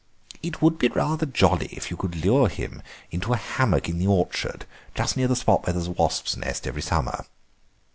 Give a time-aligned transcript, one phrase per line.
[0.41, 4.07] It would be rather jolly if you could lure him into a hammock in the
[4.07, 7.27] orchard, just near the spot where there is a wasps' nest every summer.